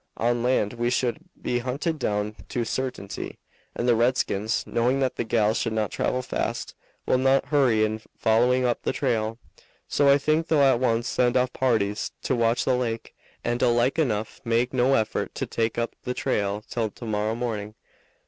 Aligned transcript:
On 0.17 0.41
land 0.41 0.73
we 0.73 0.89
should 0.89 1.19
be 1.39 1.59
hunted 1.59 1.99
down 1.99 2.35
to 2.49 2.61
a 2.61 2.65
certainty, 2.65 3.37
and 3.75 3.87
the 3.87 3.95
redskins, 3.95 4.63
knowing 4.65 4.99
that 4.99 5.15
the 5.15 5.23
gals 5.23 5.61
could 5.61 5.73
not 5.73 5.91
travel 5.91 6.23
fast, 6.23 6.73
will 7.05 7.19
not 7.19 7.49
hurry 7.49 7.85
in 7.85 8.01
following 8.17 8.65
up 8.65 8.81
the 8.81 8.93
trail. 8.93 9.37
So 9.87 10.09
I 10.09 10.17
think 10.17 10.47
they'll 10.47 10.59
at 10.63 10.79
once 10.79 11.07
send 11.07 11.37
off 11.37 11.53
parties 11.53 12.13
to 12.23 12.35
watch 12.35 12.65
the 12.65 12.73
lake, 12.75 13.13
and 13.43 13.61
'll 13.61 13.75
like 13.75 13.99
enough 13.99 14.41
make 14.43 14.73
no 14.73 14.95
effort 14.95 15.35
to 15.35 15.45
take 15.45 15.77
up 15.77 15.95
the 16.01 16.15
trail 16.15 16.63
till 16.67 16.89
to 16.89 17.05
morrow 17.05 17.35
morning." 17.35 17.75